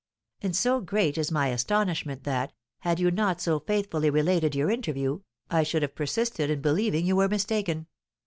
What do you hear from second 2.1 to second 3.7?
that, had you not so